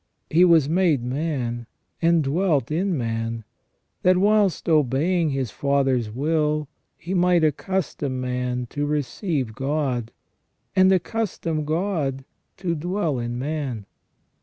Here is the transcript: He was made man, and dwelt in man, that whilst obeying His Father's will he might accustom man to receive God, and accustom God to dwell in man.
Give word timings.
He 0.31 0.43
was 0.43 0.67
made 0.67 1.03
man, 1.03 1.67
and 2.01 2.23
dwelt 2.23 2.71
in 2.71 2.97
man, 2.97 3.43
that 4.01 4.17
whilst 4.17 4.67
obeying 4.67 5.29
His 5.29 5.51
Father's 5.51 6.09
will 6.09 6.67
he 6.97 7.13
might 7.13 7.43
accustom 7.43 8.19
man 8.19 8.65
to 8.71 8.87
receive 8.87 9.53
God, 9.53 10.11
and 10.75 10.91
accustom 10.91 11.65
God 11.65 12.25
to 12.57 12.73
dwell 12.73 13.19
in 13.19 13.37
man. 13.37 13.85